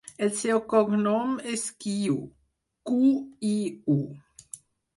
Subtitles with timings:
[0.27, 2.17] El seu cognom és Qiu:
[2.91, 2.99] cu,
[3.53, 3.55] i,
[4.01, 4.01] u.